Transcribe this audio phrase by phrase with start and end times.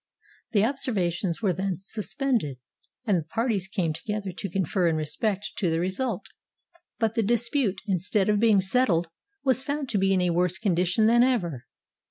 [0.53, 2.57] The observations were then suspended,
[3.05, 6.25] and the parties came together to confer in respect to the result;
[6.97, 9.09] but the dispute, instead of being settled,
[9.43, 11.65] was found to be in a worse condition than ever.